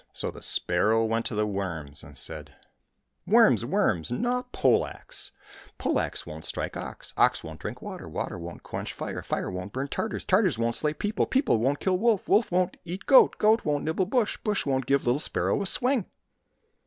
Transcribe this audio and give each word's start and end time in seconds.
—So 0.21 0.31
the 0.31 0.41
sparrow 0.41 1.05
went 1.05 1.27
to 1.27 1.35
the 1.35 1.45
worms 1.45 2.01
and 2.03 2.17
said," 2.17 2.55
Worms, 3.27 3.63
worms, 3.63 4.11
gnaw 4.11 4.41
pole 4.51 4.87
axe, 4.87 5.31
pole 5.77 5.99
axe 5.99 6.25
won't 6.25 6.43
strike 6.43 6.75
ox, 6.75 7.13
ox 7.17 7.43
won't 7.43 7.59
drink 7.59 7.83
water, 7.83 8.09
water 8.09 8.39
won't 8.39 8.63
quench 8.63 8.93
fire, 8.93 9.21
fire 9.21 9.51
won't 9.51 9.73
burn 9.73 9.89
Tartars, 9.89 10.25
Tartars 10.25 10.57
won't 10.57 10.73
slay 10.73 10.95
people, 10.95 11.27
people 11.27 11.59
won't 11.59 11.79
kill 11.79 11.99
wolf, 11.99 12.27
wolf 12.27 12.51
won't 12.51 12.77
eat 12.83 13.05
goat, 13.05 13.37
goat 13.37 13.63
won't 13.63 13.83
nibble 13.83 14.07
bush, 14.07 14.37
bush 14.37 14.65
won't 14.65 14.87
give 14.87 15.05
little 15.05 15.19
sparrow 15.19 15.61
a 15.61 15.67
swing." 15.67 16.07